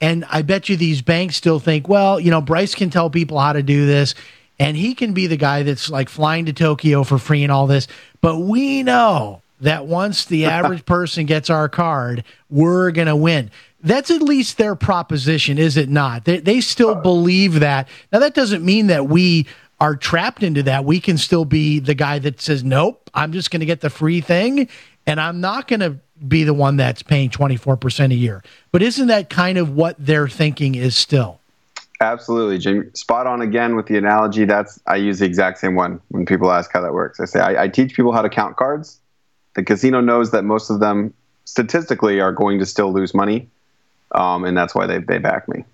[0.02, 3.38] And I bet you these banks still think, well, you know, Bryce can tell people
[3.38, 4.16] how to do this
[4.58, 7.66] and he can be the guy that's like flying to Tokyo for free and all
[7.66, 7.88] this.
[8.20, 13.50] But we know that once the average person gets our card, we're going to win.
[13.82, 16.24] That's at least their proposition, is it not?
[16.24, 17.88] They, they still uh, believe that.
[18.12, 19.46] Now, that doesn't mean that we
[19.80, 20.84] are trapped into that.
[20.84, 23.90] We can still be the guy that says, nope, I'm just going to get the
[23.90, 24.68] free thing
[25.06, 25.96] and I'm not going to
[26.26, 28.42] be the one that's paying 24% a year.
[28.70, 31.40] But isn't that kind of what their thinking is still?
[32.00, 32.92] Absolutely, Jim.
[32.94, 34.44] Spot on again with the analogy.
[34.44, 37.20] That's I use the exact same one when people ask how that works.
[37.20, 38.98] I say I, I teach people how to count cards.
[39.54, 43.48] The casino knows that most of them statistically are going to still lose money,
[44.16, 45.64] um, and that's why they they back me.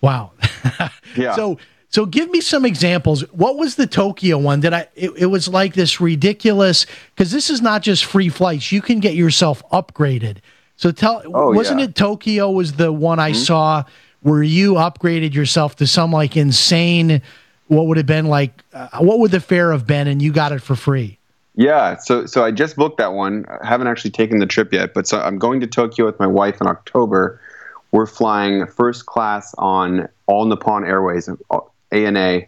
[0.00, 0.30] Wow.
[1.16, 1.34] yeah.
[1.34, 1.58] So
[1.90, 3.22] so give me some examples.
[3.32, 4.60] What was the Tokyo one?
[4.60, 4.88] Did I?
[4.94, 8.70] It, it was like this ridiculous because this is not just free flights.
[8.72, 10.38] You can get yourself upgraded.
[10.76, 11.22] So tell.
[11.26, 11.86] Oh, wasn't yeah.
[11.86, 13.44] it Tokyo was the one I Mhm.
[13.44, 13.84] saw
[14.22, 17.22] where you upgraded yourself to some like insane.
[17.66, 18.52] What would have been like?
[18.72, 20.06] Uh, what would the fare have been?
[20.06, 21.18] And you got it for free.
[21.56, 23.44] Yeah, so so I just booked that one.
[23.62, 26.26] I haven't actually taken the trip yet, but so I'm going to Tokyo with my
[26.26, 27.40] wife in October.
[27.92, 31.28] We're flying first class on All Nippon Airways,
[31.92, 32.42] ANA,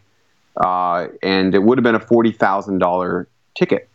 [0.57, 3.89] uh, and it would have been a forty thousand dollar ticket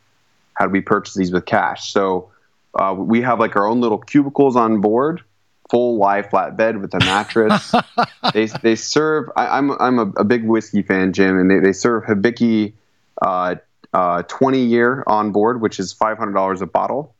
[0.55, 1.91] had we purchased these with cash.
[1.91, 2.31] So
[2.77, 5.21] uh, we have like our own little cubicles on board,
[5.69, 7.73] full live flat bed with a mattress.
[8.33, 9.29] they they serve.
[9.35, 12.73] I, I'm I'm a, a big whiskey fan, Jim, and they, they serve Hibiki.
[13.21, 13.55] Uh,
[13.93, 17.15] uh, 20 year on board, which is $500 a bottle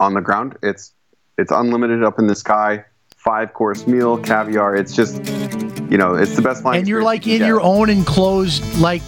[0.00, 0.56] on the ground.
[0.62, 0.92] It's
[1.38, 2.84] it's unlimited up in the sky.
[3.16, 4.74] Five course meal, caviar.
[4.74, 5.22] It's just
[5.92, 7.66] you know, it's the best and you're like experience in you your get.
[7.66, 9.02] own enclosed like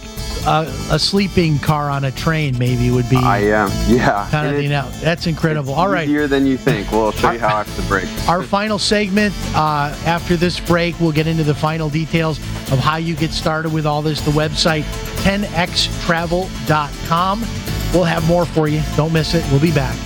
[0.45, 2.55] uh, a sleeping car on a train.
[2.59, 4.27] Maybe would be I am, yeah.
[4.29, 5.01] kind of And thing.
[5.01, 5.73] That's incredible.
[5.73, 6.07] All right.
[6.07, 6.91] Easier than you think.
[6.91, 8.05] Well, show you how after the break.
[8.29, 12.37] Our final segment uh, after this break, we'll get into the final details
[12.71, 14.21] of how you get started with all this.
[14.21, 14.83] The website
[15.23, 17.39] 10xtravel.com.
[17.93, 18.83] We'll have more for you.
[18.95, 19.43] Don't miss it.
[19.51, 19.97] We'll be back.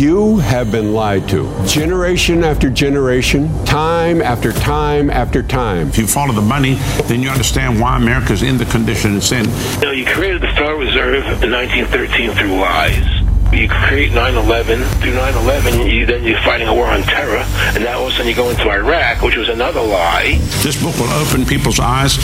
[0.00, 1.46] You have been lied to.
[1.66, 5.88] Generation after generation, time after time after time.
[5.88, 9.44] If you follow the money, then you understand why America's in the condition it's in.
[9.82, 13.04] You you created the Star Reserve in 1913 through lies.
[13.52, 15.92] You create 9/11 through 9/11.
[15.92, 17.44] You, then you're fighting a war on terror,
[17.74, 20.38] and now all of a sudden you go into Iraq, which was another lie.
[20.62, 22.16] This book will open people's eyes.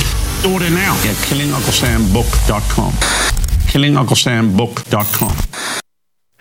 [0.47, 2.93] Order now at killingunclesambook.com.
[3.68, 5.83] killingunclesambook.com.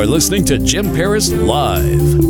[0.00, 2.24] are listening to Jim Paris Live.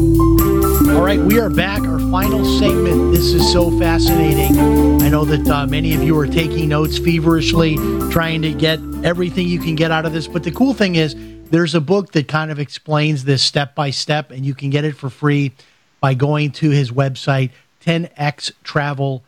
[0.91, 1.81] All right, we are back.
[1.83, 3.15] Our final segment.
[3.15, 4.61] This is so fascinating.
[5.01, 7.77] I know that uh, many of you are taking notes feverishly,
[8.11, 10.27] trying to get everything you can get out of this.
[10.27, 11.15] But the cool thing is,
[11.51, 14.85] there's a book that kind of explains this step by step, and you can get
[14.85, 15.53] it for free
[16.01, 17.53] by going to his website,
[17.87, 19.23] 10xtravel.com.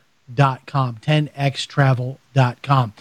[0.96, 2.92] 10xtravel.com.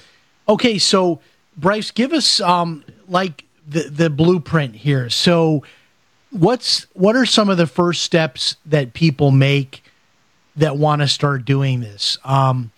[0.47, 1.19] Okay, so
[1.57, 5.09] Bryce, give us um, like the the blueprint here.
[5.09, 5.63] So,
[6.31, 9.83] what's what are some of the first steps that people make
[10.55, 12.17] that want to start doing this?
[12.23, 12.71] Um,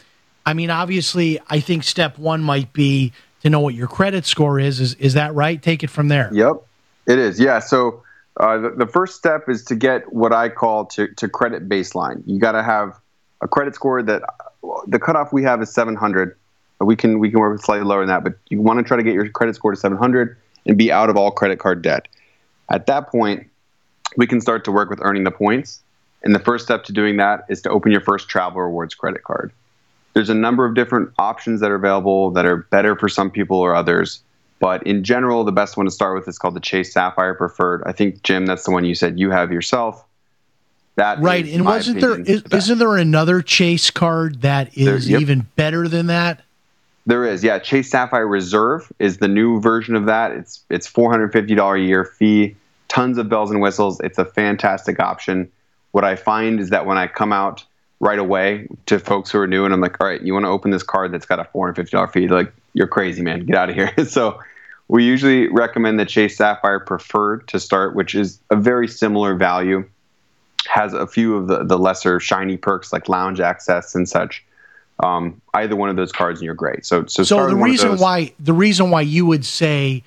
[0.46, 4.60] I mean, obviously, I think step one might be to know what your credit score
[4.60, 4.80] is.
[4.80, 5.62] Is is that right?
[5.62, 6.30] Take it from there.
[6.32, 6.56] Yep,
[7.08, 7.40] it is.
[7.40, 7.60] Yeah.
[7.60, 8.04] So
[8.40, 12.24] uh, the, the first step is to get what I call to, to credit baseline.
[12.26, 13.00] You got to have
[13.42, 14.22] a credit score that
[14.88, 16.38] the cutoff we have is 700.
[16.80, 19.04] We can we can work slightly lower than that, but you want to try to
[19.04, 22.08] get your credit score to 700 and be out of all credit card debt.
[22.70, 23.48] At that point,
[24.18, 25.82] we can start to work with earning the points.
[26.24, 29.24] And the first step to doing that is to open your first travel rewards credit
[29.24, 29.52] card.
[30.14, 33.58] There's a number of different options that are available that are better for some people
[33.58, 34.22] or others.
[34.60, 37.84] But in general, the best one to start with is called the Chase Sapphire Preferred.
[37.86, 40.06] I think, Jim, that's the one you said you have yourself.
[40.96, 41.46] That right.
[41.46, 42.22] and wasn't there?
[42.22, 45.22] Is, the isn't there another Chase card that is yep.
[45.22, 46.42] even better than that?
[47.06, 47.60] There is, yeah.
[47.60, 50.32] Chase Sapphire Reserve is the new version of that.
[50.32, 52.56] It's it's four hundred fifty dollar a year fee,
[52.88, 54.00] tons of bells and whistles.
[54.02, 55.52] It's a fantastic option.
[55.92, 57.64] What I find is that when I come out
[58.00, 60.50] right away to folks who are new, and I'm like, all right, you want to
[60.50, 62.26] open this card that's got a four hundred fifty dollar fee?
[62.28, 63.46] They're like, you're crazy, man.
[63.46, 63.94] Get out of here.
[64.08, 64.40] so
[64.88, 69.88] we usually recommend the Chase Sapphire Preferred to start, which is a very similar value.
[70.68, 74.44] Has a few of the, the lesser shiny perks like lounge access and such.
[75.00, 76.86] Um, either one of those cards and you're great.
[76.86, 80.04] So so, So the with one of reason why the reason why you would say,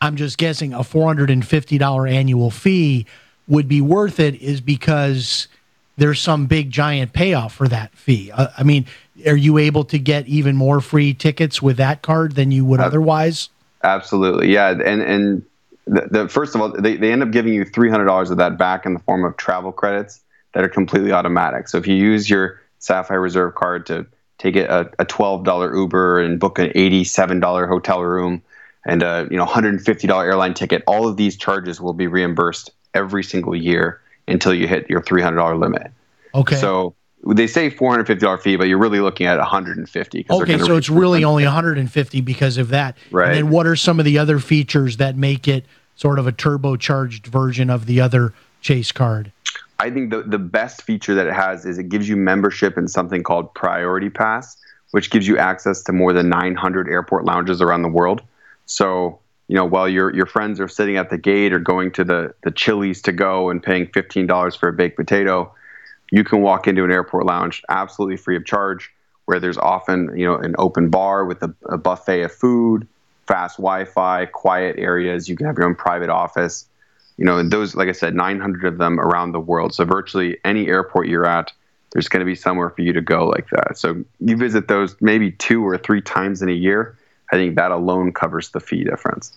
[0.00, 3.06] I'm just guessing, a four hundred and fifty dollar annual fee
[3.46, 5.48] would be worth it is because
[5.96, 8.30] there's some big giant payoff for that fee.
[8.32, 8.86] Uh, I mean,
[9.26, 12.80] are you able to get even more free tickets with that card than you would
[12.80, 13.50] otherwise?
[13.82, 14.70] Absolutely, yeah.
[14.70, 15.42] And and
[15.86, 18.38] the, the first of all, they, they end up giving you three hundred dollars of
[18.38, 20.20] that back in the form of travel credits
[20.52, 21.68] that are completely automatic.
[21.68, 24.06] So if you use your Sapphire Reserve card to
[24.38, 28.42] take a, a twelve dollar Uber and book an eighty seven dollar hotel room
[28.84, 31.92] and a you know hundred and fifty dollar airline ticket, all of these charges will
[31.92, 35.90] be reimbursed every single year until you hit your three hundred dollar limit.
[36.34, 36.56] Okay.
[36.56, 36.94] So
[37.26, 39.88] they say four hundred fifty dollar fee, but you're really looking at one hundred and
[39.88, 40.26] fifty.
[40.28, 42.96] Okay, so it's really only 150 because of that.
[43.10, 43.28] Right.
[43.28, 45.64] And then what are some of the other features that make it
[45.96, 49.32] sort of a turbocharged version of the other Chase card?
[49.78, 52.88] I think the, the best feature that it has is it gives you membership in
[52.88, 54.56] something called Priority Pass,
[54.92, 58.22] which gives you access to more than 900 airport lounges around the world.
[58.66, 59.18] So,
[59.48, 62.34] you know, while your your friends are sitting at the gate or going to the
[62.44, 65.52] the Chili's to go and paying $15 for a baked potato,
[66.10, 68.90] you can walk into an airport lounge absolutely free of charge,
[69.26, 72.86] where there's often you know an open bar with a, a buffet of food,
[73.26, 75.28] fast Wi-Fi, quiet areas.
[75.28, 76.66] You can have your own private office.
[77.16, 79.74] You know, those, like I said, 900 of them around the world.
[79.74, 81.52] So virtually any airport you're at,
[81.92, 83.78] there's going to be somewhere for you to go like that.
[83.78, 86.98] So you visit those maybe two or three times in a year.
[87.32, 89.32] I think that alone covers the fee difference.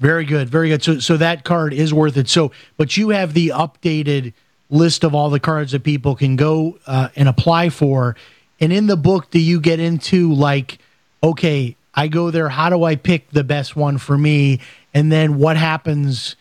[0.00, 0.82] Very good, very good.
[0.82, 2.28] So, so that card is worth it.
[2.28, 4.32] So, but you have the updated
[4.70, 8.16] list of all the cards that people can go uh, and apply for.
[8.60, 10.78] And in the book, do you get into like,
[11.22, 12.48] okay, I go there.
[12.48, 14.60] How do I pick the best one for me?
[14.94, 16.36] And then what happens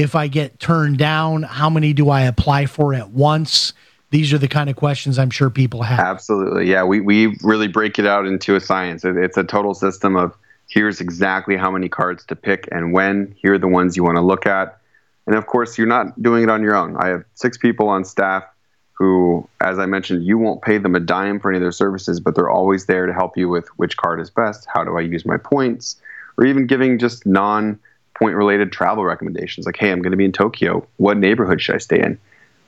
[0.00, 1.42] if I get turned down?
[1.42, 3.72] How many do I apply for at once?
[4.10, 6.00] These are the kind of questions I'm sure people have.
[6.00, 6.68] Absolutely.
[6.68, 6.84] Yeah.
[6.84, 9.04] We, we really break it out into a science.
[9.04, 10.34] It's a total system of
[10.68, 13.34] here's exactly how many cards to pick and when.
[13.36, 14.78] Here are the ones you want to look at.
[15.26, 16.96] And of course, you're not doing it on your own.
[16.96, 18.44] I have six people on staff
[18.92, 22.20] who, as I mentioned, you won't pay them a dime for any of their services,
[22.20, 25.00] but they're always there to help you with which card is best, how do I
[25.00, 25.96] use my points,
[26.36, 27.78] or even giving just non
[28.20, 30.86] point related travel recommendations like, hey, I'm going to be in Tokyo.
[30.98, 32.18] What neighborhood should I stay in?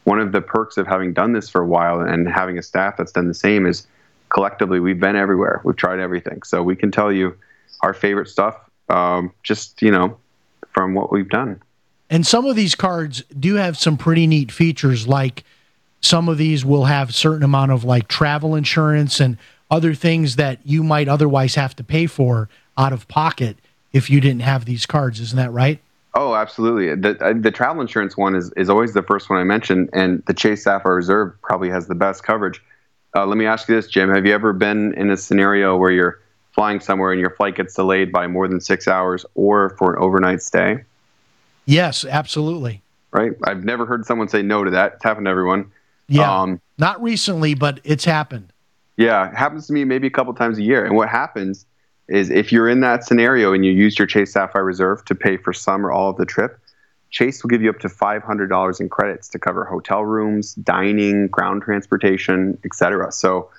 [0.05, 2.96] One of the perks of having done this for a while and having a staff
[2.96, 3.86] that's done the same is
[4.30, 5.61] collectively we've been everywhere.
[5.62, 6.42] We've tried everything.
[6.42, 7.36] So we can tell you
[7.82, 8.57] our favorite stuff
[8.88, 10.16] um, just, you know,
[10.72, 11.61] from what we've done.
[12.09, 15.44] And some of these cards do have some pretty neat features, like
[16.00, 19.36] some of these will have certain amount of like travel insurance and
[19.70, 23.59] other things that you might otherwise have to pay for out of pocket
[23.93, 25.20] if you didn't have these cards.
[25.20, 25.80] Isn't that right?
[26.14, 26.95] Oh, absolutely.
[26.95, 30.22] The uh, the travel insurance one is, is always the first one I mention, and
[30.26, 32.62] the Chase Sapphire Reserve probably has the best coverage.
[33.16, 35.90] Uh, let me ask you this, Jim: Have you ever been in a scenario where
[35.90, 36.20] you're
[36.53, 40.03] flying somewhere and your flight gets delayed by more than six hours, or for an
[40.03, 40.84] overnight stay?
[41.64, 42.82] Yes, absolutely.
[43.11, 43.32] Right.
[43.45, 44.95] I've never heard someone say no to that.
[44.95, 45.70] It's happened to everyone.
[46.09, 46.40] Yeah.
[46.40, 48.53] Um, Not recently, but it's happened.
[48.97, 50.84] Yeah, it happens to me maybe a couple times a year.
[50.84, 51.66] And what happens
[52.09, 55.36] is if you're in that scenario and you use your Chase Sapphire Reserve to pay
[55.36, 56.59] for some or all of the trip,
[57.11, 61.62] Chase will give you up to $500 in credits to cover hotel rooms, dining, ground
[61.62, 63.12] transportation, etc.
[63.12, 63.50] So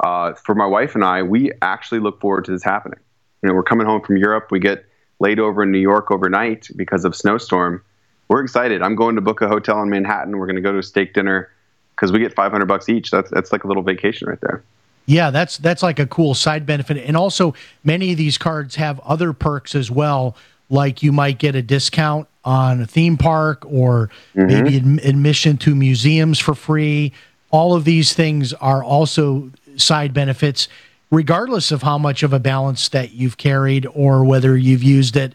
[0.00, 3.00] uh, for my wife and I, we actually look forward to this happening.
[3.42, 4.48] You know, we're coming home from Europe.
[4.50, 4.84] We get
[5.18, 7.82] laid over in New York overnight because of snowstorm.
[8.28, 8.82] We're excited.
[8.82, 10.38] I'm going to book a hotel in Manhattan.
[10.38, 11.50] We're going to go to a steak dinner
[11.94, 13.10] because we get 500 bucks each.
[13.10, 14.62] That's that's like a little vacation right there.
[15.06, 16.96] Yeah, that's that's like a cool side benefit.
[16.98, 20.36] And also many of these cards have other perks as well,
[20.70, 24.46] like you might get a discount on a theme park or Mhm.
[24.48, 27.12] maybe adm- admission to museums for free.
[27.50, 30.68] All of these things are also side benefits
[31.10, 35.34] regardless of how much of a balance that you've carried or whether you've used it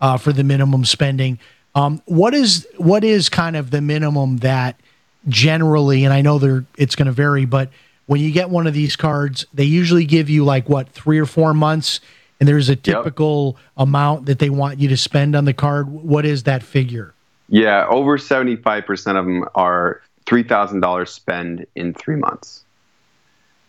[0.00, 1.38] uh, for the minimum spending.
[1.74, 4.78] Um, what is what is kind of the minimum that
[5.28, 7.70] generally, and I know there it's going to vary, but
[8.06, 11.26] when you get one of these cards, they usually give you like what three or
[11.26, 12.00] four months,
[12.40, 15.88] and there's a typical amount that they want you to spend on the card.
[15.88, 17.12] What is that figure?
[17.48, 22.64] Yeah, over 75% of them are $3,000 spend in three months.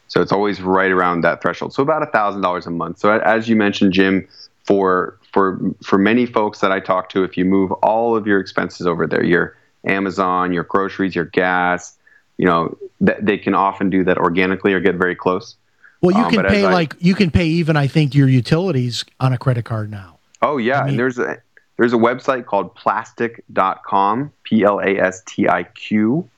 [0.07, 1.73] So it's always right around that threshold.
[1.73, 2.99] So about $1,000 a month.
[2.99, 4.27] So as you mentioned, Jim,
[4.63, 8.39] for, for, for many folks that I talk to, if you move all of your
[8.39, 11.96] expenses over there, your Amazon, your groceries, your gas,
[12.37, 15.55] you know, th- they can often do that organically or get very close.
[16.01, 19.03] Well, you Um, can pay I- like you can pay even I think your utilities
[19.19, 20.17] on a credit card now.
[20.41, 21.37] Oh yeah, and there's a
[21.77, 26.29] there's a website called plastiq.com, P L A S T I Q,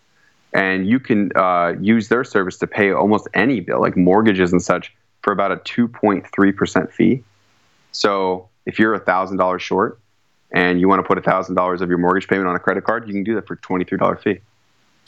[0.54, 4.62] and you can uh, use their service to pay almost any bill, like mortgages and
[4.62, 7.24] such, for about a 2.3 percent fee.
[7.92, 10.00] So if you're a thousand dollars short
[10.52, 12.84] and you want to put a thousand dollars of your mortgage payment on a credit
[12.84, 14.40] card, you can do that for twenty three dollar fee.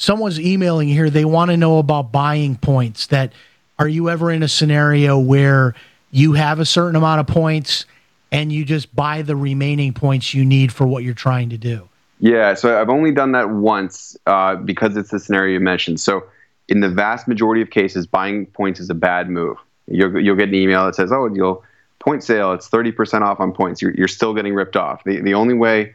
[0.02, 1.12] Someone's emailing here.
[1.12, 3.06] They want to know about buying points.
[3.08, 3.34] That
[3.78, 5.76] are you ever in a scenario where
[6.10, 7.86] you have a certain amount of points
[8.32, 11.88] and you just buy the remaining points you need for what you're trying to do?
[12.20, 15.99] Yeah, so I've only done that once uh, because it's the scenario you mentioned.
[15.99, 16.24] So,
[16.68, 19.58] in the vast majority of cases, buying points is a bad move.
[19.86, 21.64] You'll, you'll get an email that says, "Oh, you'll
[21.99, 22.54] point sale.
[22.54, 25.04] It's thirty percent off on points." You're, you're still getting ripped off.
[25.04, 25.93] The the only way,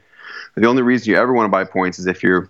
[0.55, 2.49] the only reason you ever want to buy points is if you're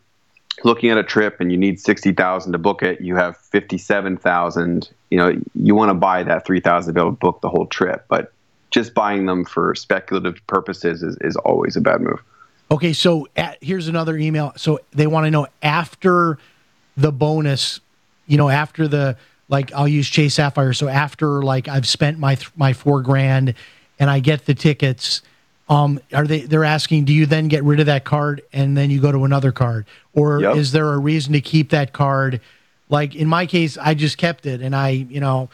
[0.65, 3.01] looking at a trip and you need sixty thousand to book it.
[3.01, 4.91] You have fifty seven thousand.
[5.11, 7.49] You know, you want to buy that three thousand to be able to book the
[7.49, 8.33] whole trip, but
[8.71, 12.23] just buying them for speculative purposes is, is always a bad move.
[12.71, 14.53] Okay, so at, here's another email.
[14.57, 16.39] So they want to know after
[16.97, 17.81] the bonus,
[18.27, 19.17] you know, after the
[19.49, 20.73] like I'll use Chase Sapphire.
[20.73, 23.55] So after like I've spent my my four grand
[23.99, 25.23] and I get the tickets,
[25.69, 28.91] um, are they they're asking, do you then get rid of that card and then
[28.91, 30.57] you go to another card, or Yep.
[30.57, 32.41] is there a reason to keep that card?
[32.89, 35.49] Like in my case, I just kept it and I, you know,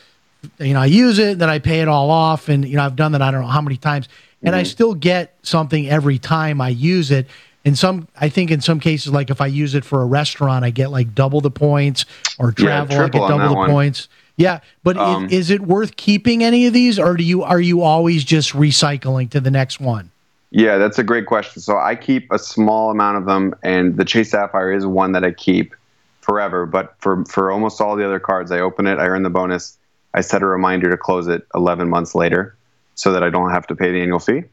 [0.58, 2.96] you know, I use it, then I pay it all off, and you know, I've
[2.96, 4.08] done that I don't know how many times,
[4.42, 4.66] and I Mhm.
[4.66, 7.26] still get something every time I use it.
[7.64, 10.64] in some I think in some cases like if I use it for a restaurant
[10.64, 12.04] I get like double the points
[12.36, 13.70] or travel I get double the one.
[13.70, 14.08] points.
[14.36, 17.82] Yeah, but Um, is it worth keeping any of these or do you are you
[17.82, 20.10] always just recycling to the next one?
[20.50, 21.62] Yeah, that's a great question.
[21.62, 25.24] So I keep a small amount of them, and the Chase Sapphire is one that
[25.24, 25.74] I keep
[26.20, 26.66] forever.
[26.66, 29.78] But for for almost all the other cards, I open it, I earn the bonus,
[30.12, 32.54] I set a reminder to close it 11 months later,
[32.94, 34.44] so that I don't have to pay the annual fee.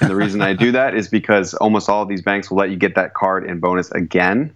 [0.00, 2.68] And the reason I do that is because almost all of these banks will let
[2.68, 4.54] you get that card in bonus again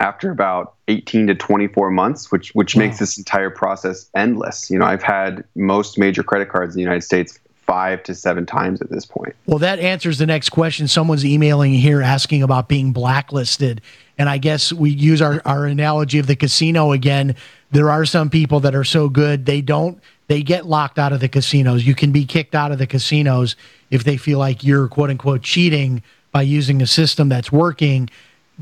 [0.00, 4.70] after about 18 to 24 months, which which makes this entire process endless.
[4.70, 8.44] You know, I've had most major credit cards in the United States five to seven
[8.44, 9.34] times at this point.
[9.46, 10.86] Well, that answers the next question.
[10.86, 13.80] Someone's emailing here asking about being blacklisted.
[14.18, 17.34] And I guess we use our, our analogy of the casino again.
[17.70, 21.20] There are some people that are so good, they don't, they get locked out of
[21.20, 21.86] the casinos.
[21.86, 23.56] You can be kicked out of the casinos
[23.90, 28.10] if they feel like you're quote unquote cheating by using a system that's working.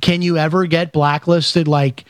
[0.01, 1.68] Can you ever get blacklisted?
[1.68, 2.05] Like,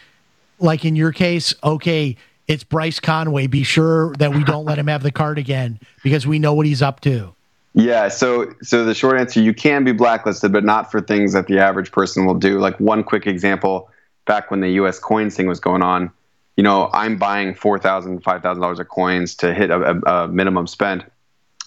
[0.59, 2.17] like in your case, okay,
[2.49, 3.47] it's Bryce Conway.
[3.47, 6.67] Be sure that we don't let him have the card again because we know what
[6.67, 7.35] he's up to.
[7.75, 11.47] Yeah, so so the short answer, you can be blacklisted, but not for things that
[11.47, 12.59] the average person will do.
[12.59, 13.89] Like one quick example,
[14.27, 14.99] back when the U.S.
[14.99, 16.11] coins thing was going on,
[16.57, 20.01] you know, I'm buying four thousand, five thousand dollars of coins to hit a, a,
[20.01, 21.05] a minimum spend.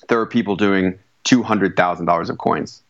[0.07, 2.83] There are people doing two hundred thousand dollars of coins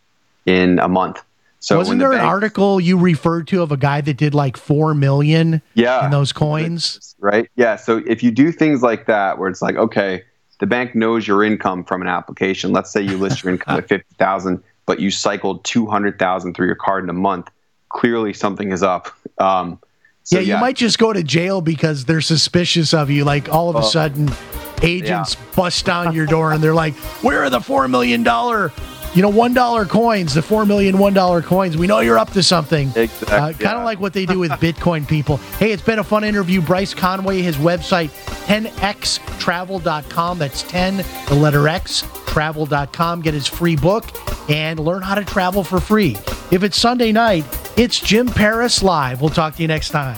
[0.45, 1.23] in a month.
[1.65, 4.35] So Wasn't when the there an article you referred to of a guy that did
[4.35, 6.05] like four million Yeah.
[6.05, 7.15] in those coins?
[7.19, 7.49] right?
[7.55, 7.75] Yeah.
[7.75, 10.21] So if you do things like that, where it's like, okay,
[10.59, 12.71] the bank knows your income from an application.
[12.71, 16.53] Let's say you list your income at fifty thousand, but you cycled two hundred thousand
[16.53, 17.49] through your card in a month.
[17.89, 19.07] Clearly, something is up.
[19.39, 19.79] Um,
[20.21, 23.23] so yeah, you might just go to jail because they're suspicious of you.
[23.25, 23.81] Like all of a Oh.
[23.89, 24.29] sudden,
[24.83, 26.93] agents bust down your door and they're like,
[27.23, 28.71] "Where are the four million dollar,
[29.15, 30.33] you know, one dollar coins?
[30.33, 31.77] The four million one dollar coins?
[31.77, 33.27] We know you're up to something." Exactly.
[33.35, 35.37] Uh, kind of like what they do with Bitcoin people.
[35.57, 36.61] Hey, it's been a fun interview.
[36.61, 38.09] Bryce Conway, his website,
[38.45, 40.37] 10xtravel.com.
[40.37, 40.97] That's 10,
[41.27, 43.21] the letter X, travel.com.
[43.21, 44.05] Get his free book
[44.49, 46.17] and learn how to travel for free.
[46.51, 47.45] If it's Sunday night,
[47.77, 49.21] it's Jim Paris Live.
[49.21, 50.17] We'll talk to you next time.